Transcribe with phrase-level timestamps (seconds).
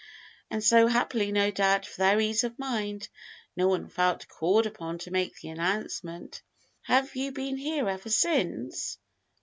[0.49, 3.07] And so, happily, no doubt, for their ease of mind,
[3.55, 6.41] no one felt called upon to make the announcement.
[6.81, 8.97] "Have you been here ever since?"